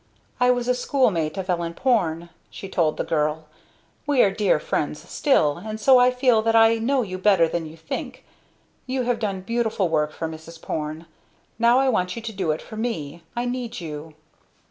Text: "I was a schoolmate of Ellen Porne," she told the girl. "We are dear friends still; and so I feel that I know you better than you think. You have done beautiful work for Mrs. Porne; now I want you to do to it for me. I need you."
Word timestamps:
"I 0.39 0.49
was 0.49 0.67
a 0.67 0.73
schoolmate 0.73 1.37
of 1.37 1.47
Ellen 1.47 1.75
Porne," 1.75 2.29
she 2.49 2.67
told 2.67 2.97
the 2.97 3.03
girl. 3.03 3.45
"We 4.07 4.23
are 4.23 4.31
dear 4.31 4.59
friends 4.59 5.07
still; 5.07 5.57
and 5.59 5.79
so 5.79 5.99
I 5.99 6.09
feel 6.09 6.41
that 6.41 6.55
I 6.55 6.79
know 6.79 7.03
you 7.03 7.19
better 7.19 7.47
than 7.47 7.67
you 7.67 7.77
think. 7.77 8.25
You 8.87 9.03
have 9.03 9.19
done 9.19 9.41
beautiful 9.41 9.89
work 9.89 10.11
for 10.11 10.27
Mrs. 10.27 10.59
Porne; 10.59 11.05
now 11.59 11.77
I 11.77 11.89
want 11.89 12.15
you 12.15 12.21
to 12.23 12.31
do 12.33 12.45
to 12.45 12.51
it 12.53 12.63
for 12.63 12.77
me. 12.77 13.21
I 13.35 13.45
need 13.45 13.79
you." 13.79 14.15